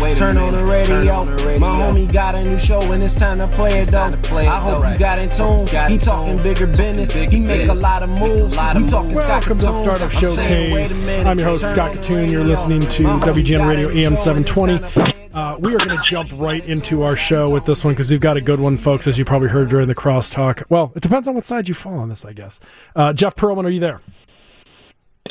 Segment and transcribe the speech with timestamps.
[0.00, 1.24] minute, turn on the radio.
[1.58, 4.02] My homie got a new show and it's time to play it though.
[4.02, 5.66] I hope you got in tune.
[5.90, 7.12] He talking bigger business.
[7.12, 8.56] He make a lot of moves.
[8.56, 11.14] We talking Scott Welcome to the Startup Showcase.
[11.24, 12.30] I'm your host, Scott Kitun.
[12.30, 15.12] You're listening to WGN Radio AM 720.
[15.34, 18.20] Uh, we are going to jump right into our show with this one because we've
[18.20, 20.62] got a good one, folks, as you probably heard during the crosstalk.
[20.68, 22.60] Well, it depends on what side you fall on this, I guess.
[22.94, 24.00] Uh, Jeff Pearlman, are you there?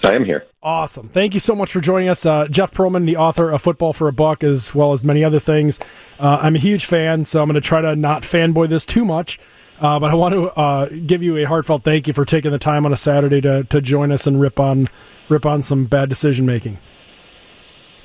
[0.03, 0.45] I am here.
[0.63, 1.09] Awesome.
[1.09, 2.25] Thank you so much for joining us.
[2.25, 5.39] Uh, Jeff Pearlman, the author of Football for a Buck, as well as many other
[5.39, 5.79] things.
[6.19, 9.05] Uh, I'm a huge fan, so I'm going to try to not fanboy this too
[9.05, 9.39] much.
[9.79, 12.59] Uh, but I want to uh, give you a heartfelt thank you for taking the
[12.59, 14.87] time on a Saturday to, to join us and rip on
[15.27, 16.77] rip on some bad decision making.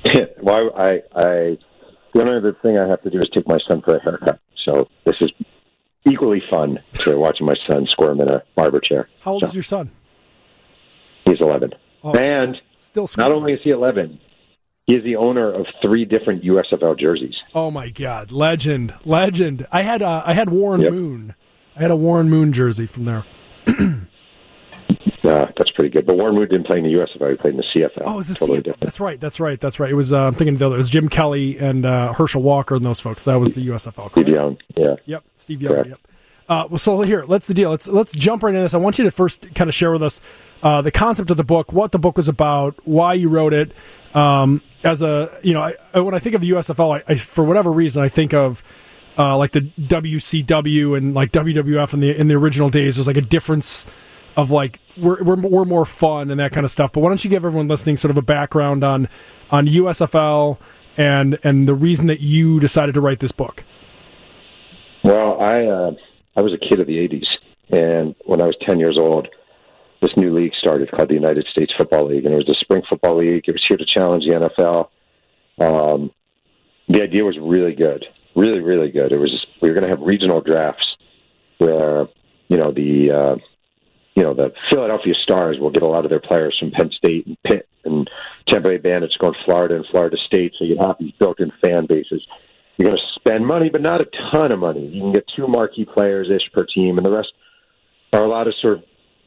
[0.41, 1.57] well, I, I
[2.13, 4.39] the only other thing I have to do is take my son for a haircut.
[4.65, 5.29] So this is
[6.09, 9.07] equally fun to watching my son squirm in a barber chair.
[9.21, 9.91] How old so, is your son?
[11.25, 11.73] He's 11.
[12.15, 14.19] Oh, and still not only is he 11,
[14.85, 17.35] he is the owner of three different USFL jerseys.
[17.53, 19.67] Oh my God, legend, legend!
[19.71, 20.91] I had uh, I had Warren Yep.
[20.91, 21.35] Moon.
[21.75, 23.25] I had a Warren Moon jersey from there.
[25.23, 26.05] Uh, that's pretty good.
[26.05, 28.03] But Warren Moon didn't play in the USFL; he played in the CFL.
[28.05, 28.63] Oh, is this totally CFL?
[28.63, 28.81] different.
[28.81, 29.19] That's right.
[29.19, 29.59] That's right.
[29.59, 29.91] That's right.
[29.91, 30.13] It was.
[30.13, 30.75] Uh, I'm thinking of the other.
[30.75, 33.25] It was Jim Kelly and uh, Herschel Walker and those folks.
[33.25, 34.11] That was the USFL.
[34.11, 34.29] Steve?
[34.29, 34.95] Young, yeah.
[35.05, 35.73] Yep, Steve Young.
[35.73, 35.89] Correct.
[35.89, 35.99] Yep.
[36.49, 37.69] Uh, so here, let's the deal.
[37.71, 38.73] Let's let's jump right into this.
[38.73, 40.21] I want you to first kind of share with us
[40.63, 43.71] uh, the concept of the book, what the book was about, why you wrote it.
[44.13, 45.61] Um, as a you know,
[45.93, 48.63] I- when I think of the USFL, I, I for whatever reason I think of
[49.17, 52.95] uh, like the WCW and like WWF in the in the original days.
[52.95, 53.85] There's like a difference
[54.37, 56.93] of like we're, we're we're more fun and that kind of stuff.
[56.93, 59.09] But why don't you give everyone listening sort of a background on
[59.51, 60.57] on USFL
[60.95, 63.63] and and the reason that you decided to write this book?
[65.03, 65.91] Well, I uh,
[66.37, 67.25] I was a kid of the '80s,
[67.69, 69.27] and when I was 10 years old,
[70.01, 72.83] this new league started called the United States Football League, and it was the spring
[72.87, 73.43] football league.
[73.47, 74.89] It was here to challenge the NFL.
[75.59, 76.11] Um,
[76.87, 79.11] the idea was really good, really, really good.
[79.11, 80.85] It was we were going to have regional drafts
[81.57, 82.07] where
[82.47, 83.35] you know the uh,
[84.15, 87.25] you know the Philadelphia Stars will get a lot of their players from Penn State
[87.25, 88.09] and Pitt and
[88.47, 92.25] Tampa Bay Bandits going Florida and Florida State, so you'd have these built-in fan bases.
[92.77, 94.85] You're going to spend money, but not a ton of money.
[94.85, 97.33] You can get two marquee players ish per team, and the rest
[98.13, 98.83] are a lot of sort of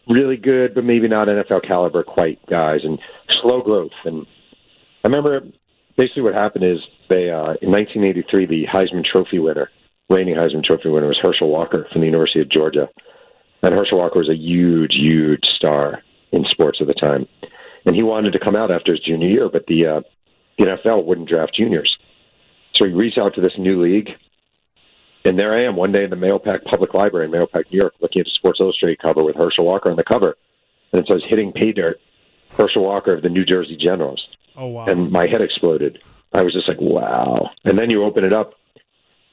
[0.08, 2.98] really good, but maybe not NFL caliber quite guys, and
[3.42, 3.90] slow growth.
[4.04, 4.26] And
[5.04, 5.40] I remember
[5.96, 6.78] basically what happened is
[7.08, 9.70] they uh, in 1983 the Heisman Trophy winner,
[10.08, 12.88] reigning Heisman Trophy winner, was Herschel Walker from the University of Georgia,
[13.62, 16.02] and Herschel Walker was a huge, huge star
[16.32, 17.26] in sports at the time,
[17.84, 20.00] and he wanted to come out after his junior year, but the uh,
[20.58, 21.96] the NFL wouldn't draft juniors.
[22.74, 24.10] So he reached out to this new league,
[25.24, 27.94] and there I am one day in the Mahopac Public Library in Mahopac, New York,
[28.00, 30.36] looking at a Sports Illustrated cover with Herschel Walker on the cover,
[30.92, 31.98] and it says "Hitting Pay Dirt."
[32.56, 34.26] Herschel Walker of the New Jersey Generals,
[34.56, 34.86] Oh wow!
[34.86, 35.98] and my head exploded.
[36.32, 38.54] I was just like, "Wow!" And then you open it up,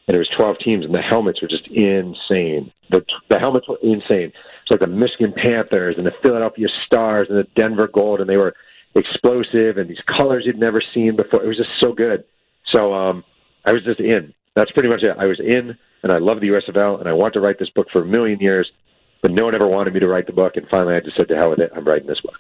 [0.07, 2.71] and it was twelve teams, and the helmets were just insane.
[2.91, 4.31] The the helmets were insane.
[4.61, 8.37] It's like the Michigan Panthers and the Philadelphia Stars and the Denver Gold, and they
[8.37, 8.53] were
[8.95, 11.43] explosive and these colors you'd never seen before.
[11.43, 12.23] It was just so good.
[12.72, 13.23] So um,
[13.66, 14.33] I was just in.
[14.55, 15.16] That's pretty much it.
[15.17, 17.88] I was in, and I love the USFL, and I want to write this book
[17.94, 18.69] for a million years,
[19.22, 21.27] but no one ever wanted me to write the book, and finally I just said,
[21.29, 21.72] "To hell with it!
[21.75, 22.38] I'm writing this book."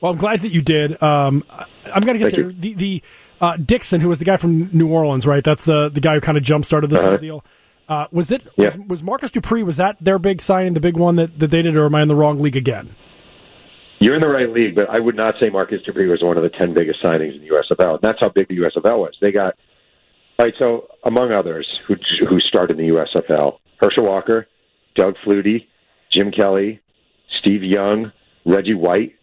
[0.00, 1.02] Well, I'm glad that you did.
[1.02, 1.42] Um,
[1.86, 3.02] I'm going to guess the the
[3.40, 5.42] uh, Dixon, who was the guy from New Orleans, right?
[5.42, 7.10] That's the the guy who kind of jump started this Uh-huh.
[7.10, 7.44] whole deal.
[7.88, 8.64] Uh, was it Yeah.
[8.66, 9.62] was, was Marcus Dupree?
[9.62, 12.02] Was that their big signing, the big one that, that they did, or am I
[12.02, 12.94] in the wrong league again?
[14.04, 16.42] You're in the right league, but I would not say Marcus Dupree was one of
[16.42, 17.92] the 10 biggest signings in the USFL.
[17.92, 19.16] And that's how big the USFL was.
[19.18, 19.54] They got,
[20.38, 21.96] right, so among others who,
[22.28, 24.46] who started in the USFL, Herschel Walker,
[24.94, 25.68] Doug Flutie,
[26.10, 26.82] Jim Kelly,
[27.38, 28.12] Steve Young,
[28.44, 29.14] Reggie White.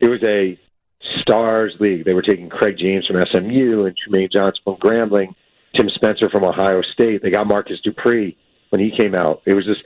[0.00, 0.58] It was a
[1.20, 2.06] stars league.
[2.06, 5.34] They were taking Craig James from SMU and Trumaine Johnson from Grambling,
[5.76, 7.22] Tim Spencer from Ohio State.
[7.22, 8.38] They got Marcus Dupree
[8.70, 9.42] when he came out.
[9.44, 9.82] It was just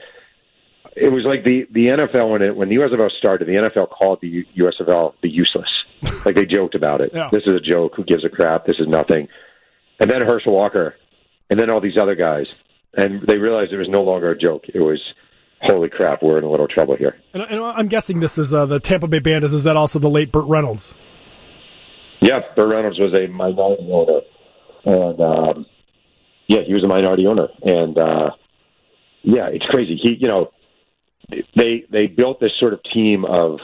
[0.99, 4.19] it was like the the NFL when it when the USFL started, the NFL called
[4.21, 5.69] the USFL the useless.
[6.25, 7.11] like they joked about it.
[7.13, 7.29] Yeah.
[7.31, 7.93] This is a joke.
[7.95, 8.65] Who gives a crap?
[8.65, 9.27] This is nothing.
[9.99, 10.95] And then Herschel Walker,
[11.49, 12.45] and then all these other guys,
[12.95, 14.65] and they realized it was no longer a joke.
[14.73, 15.01] It was
[15.61, 16.21] holy crap.
[16.21, 17.17] We're in a little trouble here.
[17.33, 19.53] And, and I'm guessing this is uh, the Tampa Bay Bandits.
[19.53, 20.95] Is that also the late Burt Reynolds?
[22.21, 24.21] Yeah, Burt Reynolds was a minority owner,
[24.85, 25.65] and um,
[26.47, 28.31] yeah, he was a minority owner, and uh,
[29.23, 29.99] yeah, it's crazy.
[30.01, 30.51] He, you know,
[31.55, 33.59] they they built this sort of team of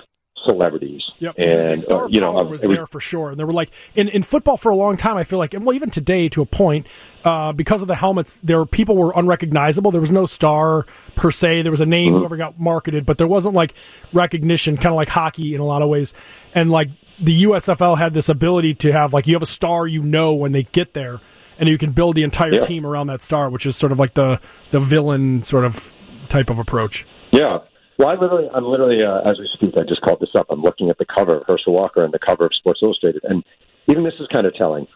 [0.46, 1.36] celebrities, Yep.
[1.38, 3.72] And Star uh, you know, was it was- there for sure, and they were like
[3.96, 5.16] in, in football for a long time.
[5.16, 6.86] I feel like, and well, even today to a point,
[7.24, 9.92] uh, because of the helmets, there people were unrecognizable.
[9.92, 11.62] There was no star per se.
[11.62, 12.18] There was a name Mm-hmm.
[12.20, 13.74] whoever got marketed, but there wasn't like
[14.12, 16.14] recognition, kind of like hockey in a lot of ways.
[16.54, 16.90] And like
[17.22, 20.52] the USFL had this ability to have like you have a star you know when
[20.52, 21.22] they get there.
[21.58, 22.60] and you can build the entire yeah.
[22.60, 25.94] team around that star, which is sort of like the the villain sort of
[26.28, 27.06] type of approach.
[27.34, 27.66] Yeah.
[27.98, 30.48] Well, I literally, I'm literally, uh, as we speak, I just called this up.
[30.50, 33.44] I'm looking at the cover of Herschel Walker and the cover of Sports Illustrated, and
[33.90, 34.88] even this is kind of telling.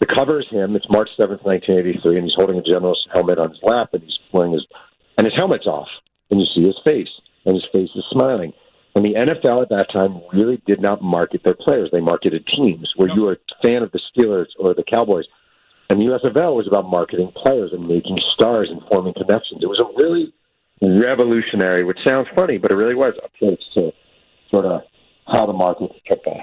[0.00, 0.74] The cover is him.
[0.74, 4.18] It's March 7th, 1983, and he's holding a general's helmet on his lap, and he's
[4.32, 4.66] wearing his,
[5.18, 5.88] and his helmet's off,
[6.30, 7.12] and you see his face,
[7.44, 8.52] and his face is smiling.
[8.94, 11.90] And the NFL at that time really did not market their players.
[11.92, 12.90] They marketed teams.
[12.96, 15.24] Where you were a fan of the Steelers or the Cowboys,
[15.88, 19.60] and the USFL was about marketing players and making stars and forming connections.
[19.62, 20.32] It was a really
[20.82, 23.92] revolutionary, which sounds funny, but it really was approach to
[24.50, 24.82] sort of
[25.26, 26.42] how the market football.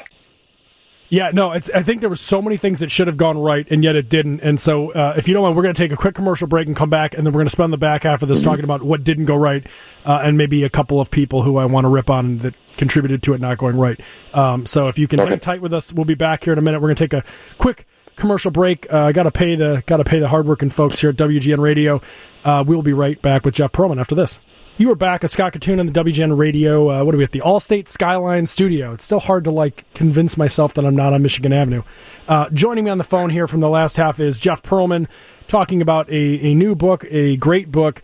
[1.10, 1.72] Yeah, no, it's.
[1.72, 4.10] I think there were so many things that should have gone right, and yet it
[4.10, 4.42] didn't.
[4.42, 6.68] And so, uh, if you don't mind, we're going to take a quick commercial break
[6.68, 8.50] and come back, and then we're going to spend the back half of this mm-hmm.
[8.50, 9.66] talking about what didn't go right,
[10.06, 13.24] uh, and maybe a couple of people who I want to rip on that contributed
[13.24, 14.00] to it not going right.
[14.36, 15.32] Um, so, if you can okay.
[15.32, 16.80] hang tight with us, we'll be back here in a minute.
[16.80, 17.24] We're going to take a
[17.58, 17.88] quick
[18.19, 18.92] commercial break.
[18.92, 21.60] Uh, I got to pay the got to pay the hardworking folks here at WGN
[21.60, 22.01] Radio.
[22.44, 24.39] Uh, we will be right back with Jeff Pearlman after this.
[24.77, 26.89] You are back at Scott Kitun on the WGN Radio.
[26.89, 28.94] Uh, what are we at the Allstate Skyline Studio?
[28.94, 31.83] It's still hard to like convince myself that I'm not on Michigan Avenue.
[32.30, 35.10] Uh, joining me on the phone here from the last half is Jeff Pearlman,
[35.50, 38.01] talking about a, a new book, a great book,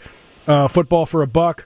[0.48, 1.66] uh, Football for a Buck.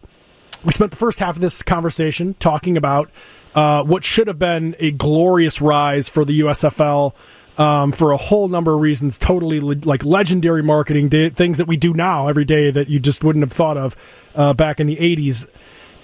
[0.63, 3.09] We spent the first half of this conversation talking about
[3.55, 7.15] uh, what should have been a glorious rise for the USFL
[7.59, 9.19] um, for a whole number of reasons.
[9.19, 13.23] Totally le- like legendary marketing, things that we do now every day that you just
[13.23, 13.95] wouldn't have thought of
[14.33, 15.45] uh, back in the 80s.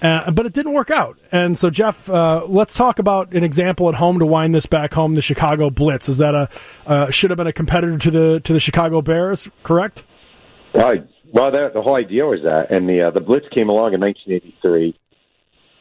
[0.02, 1.18] Uh, but it didn't work out.
[1.32, 4.92] And so, Jeff, uh, let's talk about an example at home to wind this back
[4.92, 5.14] home.
[5.14, 6.50] The Chicago Blitz is that a
[6.86, 10.04] uh, should have been a competitor to the to the Chicago Bears, correct?
[10.74, 11.08] Right.
[11.32, 14.00] Well, the, the whole idea was that, and the uh, the Blitz came along in
[14.00, 14.94] 1983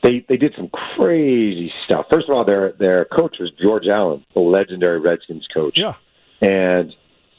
[0.05, 2.05] they they did some crazy stuff.
[2.11, 5.77] First of all, their their coach was George Allen, the legendary Redskins coach.
[5.77, 5.93] Yeah.
[6.41, 6.93] And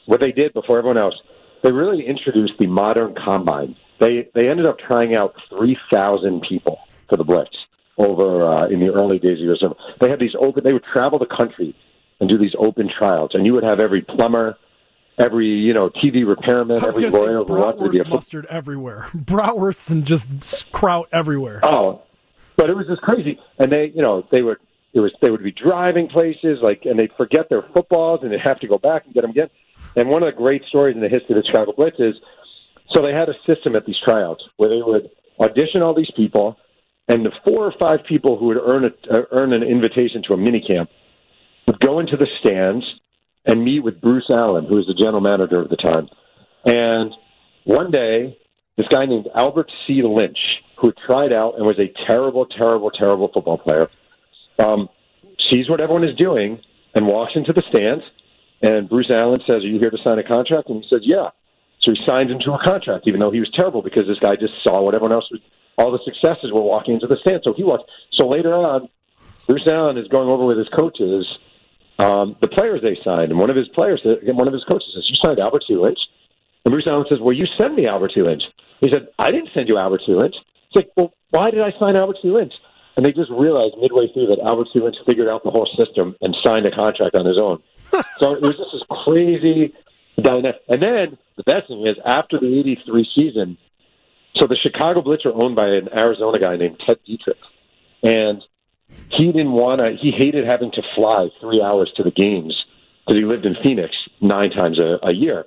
[0.05, 1.15] what they did before everyone else,
[1.63, 3.75] they really introduced the modern combine.
[3.99, 6.79] They they ended up trying out three thousand people
[7.09, 7.55] for the Blitz
[7.97, 9.63] over uh, in the early days of years.
[10.01, 10.63] They had these open.
[10.63, 11.73] They would travel the country
[12.19, 14.57] and do these open trials, and you would have every plumber,
[15.17, 21.61] every you know TV repairman, every lawyer to mustard everywhere, bratwurst and just kraut everywhere.
[21.63, 22.03] Oh,
[22.57, 23.39] but it was just crazy.
[23.59, 24.57] And they, you know, they would
[24.93, 28.41] it was they would be driving places like, and they'd forget their footballs, and they'd
[28.43, 29.49] have to go back and get them again.
[29.95, 32.15] And one of the great stories in the history of the Chicago Blitz is,
[32.93, 35.09] so they had a system at these tryouts where they would
[35.39, 36.57] audition all these people,
[37.07, 40.33] and the four or five people who would earn a, uh, earn an invitation to
[40.33, 40.89] a mini camp
[41.67, 42.85] would go into the stands
[43.45, 46.09] and meet with Bruce Allen, who was the general manager at the time.
[46.65, 47.13] And
[47.65, 48.37] one day,
[48.77, 50.01] this guy named Albert C.
[50.03, 50.37] Lynch
[50.77, 53.89] who tried out and was a terrible, terrible, terrible football player,
[54.59, 54.87] um,
[55.51, 56.59] sees what everyone is doing
[56.93, 58.03] and walks into the stands.
[58.61, 61.29] And Bruce Allen says, "Are you here to sign a contract?" And he says, "Yeah."
[61.81, 64.53] So he signs into a contract, even though he was terrible because this guy just
[64.63, 65.41] saw what everyone else was.
[65.77, 67.43] All the successes were walking into the stands.
[67.43, 67.89] so he walked.
[68.13, 68.89] So later on,
[69.47, 71.25] Bruce Allen is going over with his coaches
[71.99, 75.09] um, the players they signed, and one of his players, one of his coaches says,
[75.09, 75.75] "You signed Albert C.
[75.75, 75.99] Lynch,"
[76.63, 78.21] and Bruce Allen says, "Well, you send me Albert C.
[78.21, 78.43] Lynch."
[78.81, 80.13] He said, "I didn't send you Albert C.
[80.13, 80.35] Lynch."
[80.67, 82.29] It's like, well, why did I sign Albert C.
[82.29, 82.53] Lynch?
[82.95, 84.79] And they just realized midway through that Albert C.
[84.79, 87.61] Lynch figured out the whole system and signed a contract on his own.
[88.17, 89.73] so it was just this crazy
[90.19, 90.61] dynamic.
[90.67, 93.57] And then the best thing is, after the 83 season,
[94.35, 97.37] so the Chicago Blitz are owned by an Arizona guy named Ted Diethrich.
[98.03, 98.41] And
[99.11, 102.55] he didn't want to, he hated having to fly three hours to the games
[103.05, 105.45] because he lived in Phoenix nine times a, a year.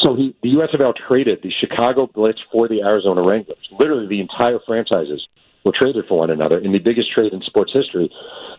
[0.00, 3.68] So he, the USFL traded the Chicago Blitz for the Arizona Wranglers.
[3.78, 5.26] Literally, the entire franchises
[5.64, 8.10] were traded for one another in the biggest trade in sports history.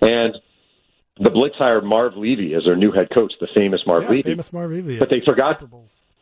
[0.01, 0.35] And
[1.19, 4.29] the Blitz hired Marv Levy as their new head coach, the famous Marv yeah, Levy.
[4.31, 4.99] Famous Marv Levy.
[4.99, 5.63] But they forgot.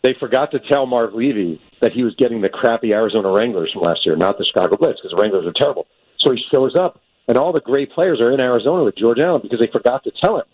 [0.02, 3.82] They forgot to tell Marv Levy that he was getting the crappy Arizona Wranglers from
[3.82, 5.88] last year, not the Chicago Blitz, because the Wranglers are terrible.
[6.20, 9.42] So he shows up, and all the great players are in Arizona with George Allen
[9.42, 10.46] because they forgot to tell him.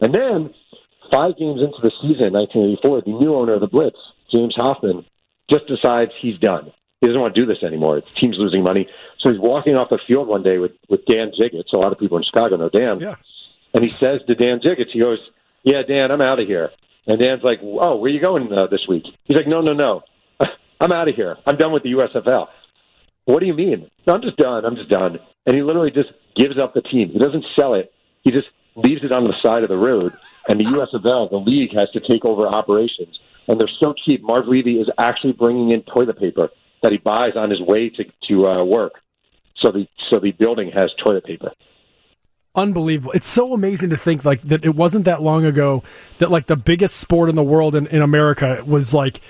[0.00, 0.54] And then
[1.10, 3.98] five games into the season, 1984, the new owner of the Blitz,
[4.32, 5.04] James Hoffman,
[5.50, 6.72] just decides he's done.
[7.00, 8.00] He doesn't want to do this anymore.
[8.00, 8.88] The team's losing money.
[9.20, 11.72] So he's walking off the field one day with, with Dan Jiggetts.
[11.74, 12.98] A lot of people in Chicago know Dan.
[13.00, 13.16] Yeah.
[13.74, 15.18] And he says to Dan Jiggetts, he goes,
[15.64, 16.70] Yeah, Dan, I'm out of here.
[17.06, 19.04] And Dan's like, Oh, where are you going uh, this week?
[19.24, 20.02] He's like, No, no, no.
[20.80, 21.36] I'm out of here.
[21.46, 22.46] I'm done with the USFL.
[23.26, 23.90] What do you mean?
[24.06, 24.64] No, I'm just done.
[24.64, 25.18] I'm just done.
[25.46, 27.10] And he literally just gives up the team.
[27.10, 27.92] He doesn't sell it.
[28.22, 30.12] He just leaves it on the side of the road
[30.48, 33.18] and the USFL, the league, has to take over operations.
[33.48, 34.22] And they're so cheap.
[34.22, 36.48] Marv Levy is actually bringing in toilet paper
[36.82, 38.94] that he buys on his way to to uh, work.
[39.56, 41.52] So the so the building has toilet paper.
[42.54, 43.12] unbelievable.
[43.12, 45.82] It's so amazing to think like that it wasn't that long ago
[46.18, 49.20] that like the biggest sport in the world in, in America was like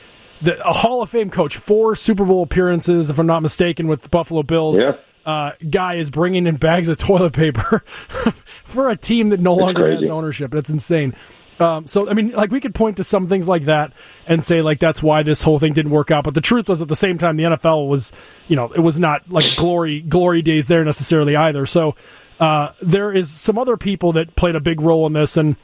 [0.42, 4.02] the, a Hall of Fame coach, four Super Bowl appearances, if I'm not mistaken, with
[4.02, 4.78] the Buffalo Bills.
[4.78, 4.92] Yeah.
[5.24, 7.78] Uh, guy is bringing in bags of toilet paper
[8.64, 10.50] for a team that no longer has ownership.
[10.50, 11.14] That's insane.
[11.60, 13.92] Um, so I mean, like we could point to some things like that
[14.26, 16.24] and say like that's why this whole thing didn't work out.
[16.24, 18.12] But the truth was, at the same time, the NFL was,
[18.48, 21.66] you know, it was not like glory glory days there necessarily either.
[21.66, 21.94] So
[22.40, 25.56] uh, there is some other people that played a big role in this, and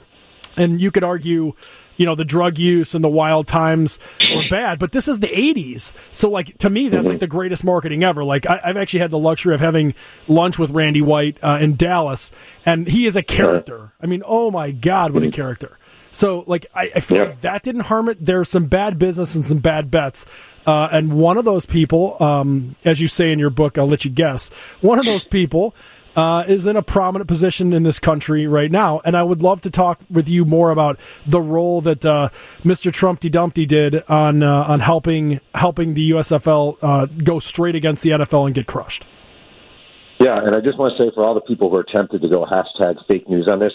[0.57, 1.55] and you could argue.
[2.01, 3.99] You know the drug use and the wild times
[4.35, 5.93] were bad, but this is the '80s.
[6.13, 8.25] So, like to me, that's like the greatest marketing ever.
[8.25, 9.93] Like I, I've actually had the luxury of having
[10.27, 12.31] lunch with Randy White uh, in Dallas,
[12.65, 13.93] and he is a character.
[14.01, 15.77] I mean, oh my God, what a character!
[16.11, 17.25] So, like, I, I feel Yeah.
[17.25, 18.25] like that didn't harm it.
[18.25, 20.25] There's some bad business and some bad bets.
[20.67, 24.05] Uh, and one of those people, um, as you say in your book, I'll let
[24.07, 24.49] you guess,
[24.81, 25.75] one of those people
[26.17, 29.01] uh, is in a prominent position in this country right now.
[29.05, 32.29] And I would love to talk with you more about the role that uh,
[32.65, 32.93] Mr.
[32.93, 38.11] Trumpty Dumpty did on uh, on helping helping the USFL uh, go straight against the
[38.11, 39.07] NFL and get crushed.
[40.19, 42.29] Yeah, and I just want to say for all the people who are tempted to
[42.29, 43.73] go hashtag fake news on this,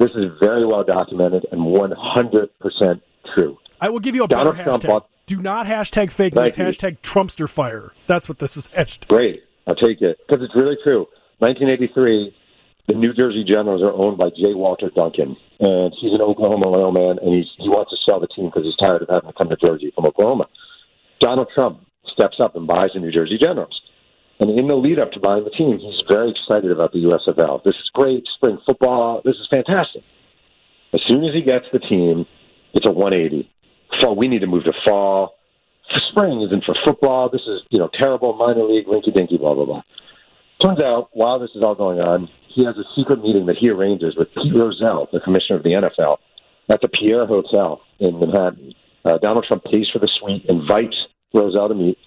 [0.00, 3.00] this is very well documented and 100%
[3.36, 3.56] true.
[3.80, 4.88] I will give you a better Donald Trump hashtag.
[4.88, 6.56] bought- Do not hashtag fake news.
[6.56, 7.92] Hashtag Trumpster fire.
[8.08, 9.06] That's what this is hashtag.
[9.08, 9.42] Great.
[9.68, 11.06] I'll take it because it's really true.
[11.38, 12.34] 1983,
[12.88, 14.54] the New Jersey Generals are owned by J.
[14.54, 18.28] Walter Duncan, and he's an Oklahoma oil man, and he's, he wants to sell the
[18.28, 20.46] team because he's tired of having to come to Jersey from Oklahoma.
[21.20, 23.80] Donald Trump steps up and buys the New Jersey Generals.
[24.38, 27.64] And in the lead up to buying the team, he's very excited about the USFL.
[27.64, 29.22] This is great, spring football.
[29.24, 30.02] This is fantastic.
[30.92, 32.26] As soon as he gets the team,
[32.74, 33.50] it's a 180.
[34.00, 35.36] Fall, we need to move to fall.
[36.10, 37.30] Spring isn't for football.
[37.30, 39.82] This is, you know, terrible minor league, rinky dinky, blah, blah, blah.
[40.62, 43.68] Turns out, while this is all going on, he has a secret meeting that he
[43.68, 46.16] arranges with Pete Rozelle, the commissioner of the NFL,
[46.70, 48.72] at the Pierre Hotel in Manhattan.
[49.04, 50.96] Uh, Donald Trump pays for the suite, invites
[51.34, 51.98] Rozelle to meet,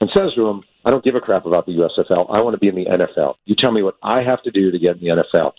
[0.00, 2.26] and says to him, I don't give a crap about the USFL.
[2.30, 3.34] I want to be in the NFL.
[3.44, 5.52] You tell me what I have to do to get in the NFL,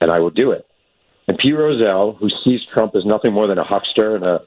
[0.00, 0.66] and I will do it.
[1.28, 4.40] And Pete Rozelle, who sees Trump as nothing more than a huckster and a,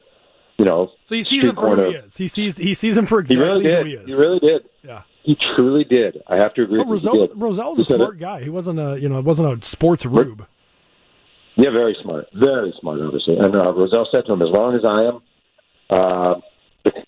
[0.57, 2.17] you know, So he sees him for who he is.
[2.17, 3.77] He sees he sees him for He exactly really did.
[3.77, 4.15] who he is.
[4.15, 4.61] He really did.
[4.83, 5.01] yeah.
[5.27, 6.23] He truly did.
[6.25, 6.77] I have to agree.
[6.79, 6.91] With you.
[6.93, 7.37] Rozelle, He did.
[7.37, 8.19] Rozelle's He a smart it.
[8.21, 8.43] guy.
[8.43, 10.45] He wasn't a you know wasn't a sports rube.
[11.57, 12.27] Yeah, very smart.
[12.33, 13.35] Very smart, obviously.
[13.37, 15.19] And uh, Rozelle said to him, as long as I am
[15.89, 16.35] uh,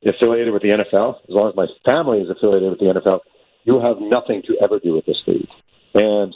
[0.05, 3.19] affiliated with the NFL, as long as my family is affiliated with the NFL,
[3.63, 5.47] you have nothing to ever do with this league.
[5.93, 6.35] And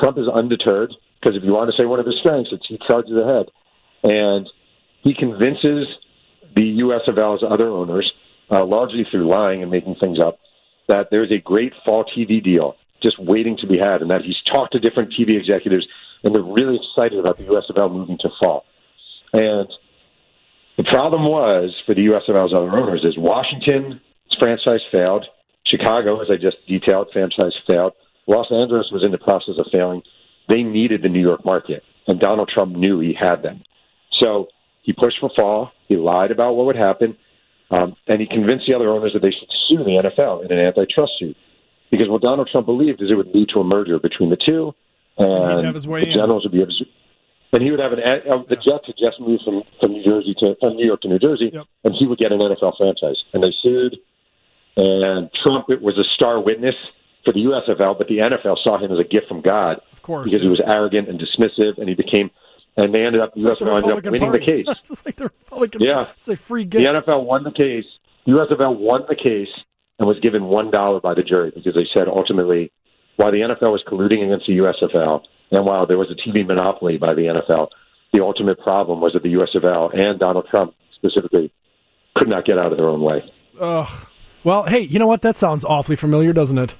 [0.00, 2.78] Trump is undeterred because if you want to say one of his strengths, it's he
[2.86, 3.46] charges ahead.
[4.02, 4.46] And
[5.02, 5.86] he convinces
[6.54, 8.10] the USFL's other owners,
[8.50, 10.38] uh, largely through lying and making things up,
[10.88, 14.40] that there's a great fall TV deal just waiting to be had, and that he's
[14.44, 15.86] talked to different TV executives,
[16.24, 18.64] and they're really excited about the USFL moving to fall.
[19.32, 19.68] And
[20.76, 24.00] the problem was for the USFL's other owners is Washington's
[24.38, 25.26] franchise failed,
[25.64, 27.92] Chicago, as I just detailed, franchise failed.
[28.26, 30.02] Los Angeles was in the process of failing.
[30.48, 33.62] They needed the New York market, and Donald Trump knew he had them.
[34.20, 34.48] So
[34.82, 35.72] he pushed for fall.
[35.88, 37.16] He lied about what would happen,
[37.70, 40.58] um, and he convinced the other owners that they should sue the NFL in an
[40.58, 41.36] antitrust suit.
[41.90, 44.74] Because what Donald Trump believed is it would lead to a merger between the two,
[45.16, 46.14] and have his way the in.
[46.14, 46.84] Generals would be to.
[47.50, 50.34] And he would have an uh, the Jets had just moved from from New Jersey
[50.40, 51.66] to from New York to New Jersey, Yep.
[51.84, 53.16] and he would get an NFL franchise.
[53.32, 53.96] And they sued,
[54.76, 56.74] and Trump it was a star witness
[57.24, 60.30] for the USFL, but the NFL saw him as a gift from God Of course,
[60.30, 62.30] because he was arrogant and dismissive, and he became,
[62.78, 64.38] and they ended up the The USFL ended up winning Party.
[64.38, 64.98] the case.
[65.04, 65.82] Like the Republican.
[65.82, 66.08] Yeah.
[66.12, 66.78] It's a free The.
[66.78, 67.84] NFL won the case.
[68.24, 69.48] The USFL won the case
[69.98, 72.72] and was given one dollar by the jury because they said ultimately,
[73.16, 76.98] while the NFL was colluding against the USFL, and while there was a TV monopoly
[76.98, 77.68] by the NFL,
[78.12, 81.52] the ultimate problem was that the USFL and Donald Trump specifically
[82.14, 83.22] could not get out of their own way.
[83.60, 84.06] Ugh.
[84.44, 85.22] Well, hey, you know what?
[85.22, 86.74] That sounds awfully familiar, doesn't it?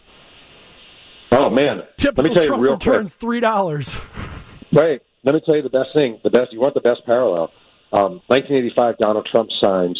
[1.33, 1.83] Oh man!
[1.99, 4.01] Typical Let me tell you Trump real returns three dollars.
[4.73, 5.03] Right.
[5.25, 6.21] Let me tell you the best thing.
[6.23, 6.53] The best.
[6.53, 7.51] You want the best parallel?
[7.93, 8.99] Um, 1985.
[8.99, 9.99] Donald Trump signs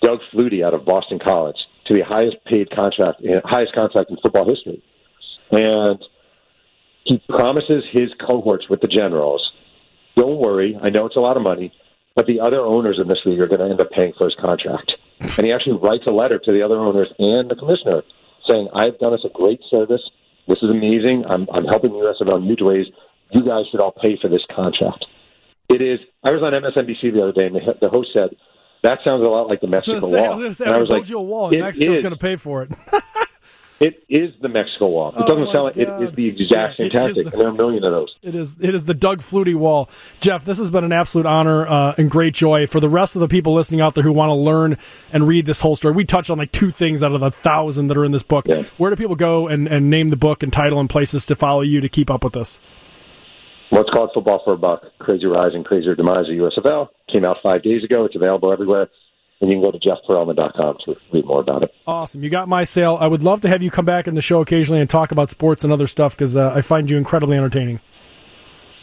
[0.00, 1.56] Doug Flutie out of Boston College
[1.86, 4.82] to the highest paid contract, highest contract in football history,
[5.50, 5.98] and
[7.04, 9.50] he promises his cohorts with the Generals,
[10.16, 11.72] "Don't worry, I know it's a lot of money,
[12.14, 14.34] but the other owners in this league are going to end up paying for his
[14.36, 18.02] contract." and he actually writes a letter to the other owners and the commissioner
[18.48, 20.02] saying, "I've done us a great service.
[20.48, 21.24] This is amazing.
[21.28, 22.86] I'm, I'm helping the USFL in huge ways.
[23.32, 25.04] You guys should all pay for this contract."
[25.68, 26.00] It is.
[26.24, 28.30] I was on MSNBC the other day, and the, the host said,
[28.82, 30.64] "That sounds a lot like the Mexico to say, I Wall." was going to say,
[30.66, 32.62] and I I was was like, you a wall, and Mexico's going to pay for
[32.62, 32.72] it.
[33.80, 35.08] It is the Mexico wall.
[35.08, 37.50] It Oh, doesn't sound like it is the exact same tactic, the- and there are
[37.50, 38.14] a million of those.
[38.22, 39.90] It is it is the Doug Flutie wall.
[40.20, 43.20] Jeff, this has been an absolute honor uh, and great joy for the rest of
[43.20, 44.76] the people listening out there who want to learn
[45.12, 45.94] and read this whole story.
[45.94, 48.46] We touched on like two things out of the thousand that are in this book.
[48.46, 48.62] Yeah.
[48.78, 51.62] Where do people go and, and name the book and title and places to follow
[51.62, 52.60] you to keep up with this?
[53.80, 56.88] It's called Football for a Buck: Crazy Rise and Crazier Demise of USFL.
[57.12, 58.04] Came out five days ago.
[58.04, 58.88] It's available everywhere,
[59.40, 61.72] and you can go to jeffpearlman.com to read more about it.
[61.86, 62.22] Awesome.
[62.22, 62.98] You got my sale.
[63.00, 65.30] I would love to have you come back in the show occasionally and talk about
[65.30, 67.80] sports and other stuff because uh, I find you incredibly entertaining.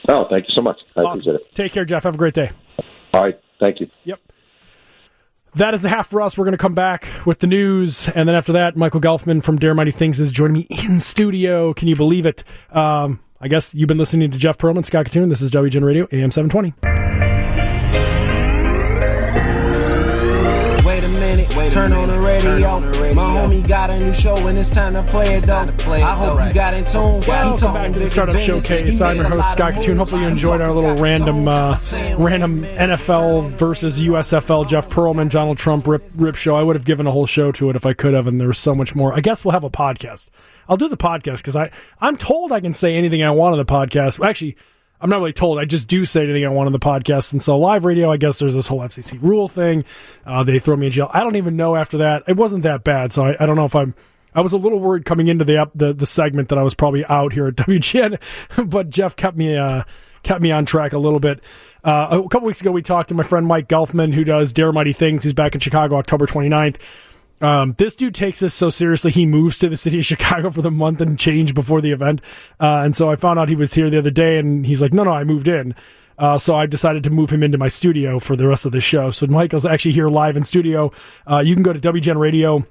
[0.07, 0.79] Oh, thank you so much.
[0.95, 1.11] I Awesome.
[1.21, 1.55] appreciate it.
[1.55, 2.03] Take care, Jeff.
[2.03, 2.49] Have a great day.
[3.13, 3.89] All right, thank you.
[4.05, 4.19] Yep.
[5.55, 6.37] That is the half for us.
[6.37, 9.57] We're going to come back with the news, and then after that, Michael Gelphman from
[9.57, 11.73] Dare Mighty Things is joining me in studio.
[11.73, 12.43] Can you believe it?
[12.71, 15.29] Um, I guess you've been listening to Jeff Pearlman, Scott Kitun.
[15.29, 16.98] This is WGN Radio, AM 720.
[21.71, 22.79] Turn on the radio.
[23.13, 25.57] My homie got a new show and it's time to play it though.
[25.57, 27.21] I hope you got in tune.
[27.27, 28.99] Welcome back to the Startup Showcase.
[29.01, 29.97] I'm your host, Scott Kitun.
[29.97, 31.77] Hopefully, you enjoyed our little random, uh,
[32.17, 36.55] random NFL versus USFL Jeff Pearlman, Donald Trump rip, rip show.
[36.55, 38.47] I would have given a whole show to it if I could have, and there
[38.47, 39.13] was so much more.
[39.13, 40.29] I guess we'll have a podcast.
[40.67, 41.69] I'll do the podcast because I
[42.01, 44.23] I'm told I can say anything I want on the podcast.
[44.25, 44.57] Actually,
[45.01, 45.59] I'm not really told.
[45.59, 47.31] I just do say anything I want on the podcast.
[47.31, 49.85] And so live radio, I guess there's this whole FCC rule thing.
[50.25, 51.09] Uh, they throw me in jail.
[51.13, 52.23] I don't even know after that.
[52.27, 53.11] It wasn't that bad.
[53.11, 53.95] So I, I don't know if I'm.
[54.35, 57.03] I was a little worried coming into the the the segment that I was probably
[57.05, 58.19] out here at WGN,
[58.69, 59.83] but Jeff kept me uh,
[60.21, 61.41] kept me on track a little bit.
[61.83, 64.71] Uh, a couple weeks ago, we talked to my friend Mike Gelphman, who does Dare
[64.71, 65.23] Mighty Things.
[65.23, 66.75] He's back in Chicago, October 29th.
[67.41, 69.11] Um, this dude takes this so seriously.
[69.11, 72.21] He moves to the city of Chicago for the month and change before the event.
[72.59, 74.93] Uh, and so I found out he was here the other day, and he's like,
[74.93, 75.75] "No, no, I moved in."
[76.17, 78.81] Uh, so I decided to move him into my studio for the rest of the
[78.81, 79.09] show.
[79.09, 80.91] So Michael's actually here live in studio.
[81.25, 82.65] Uh, you can go to WGN Radio